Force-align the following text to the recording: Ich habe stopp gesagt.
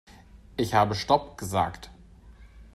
Ich 0.57 0.73
habe 0.73 0.95
stopp 0.95 1.37
gesagt. 1.37 1.91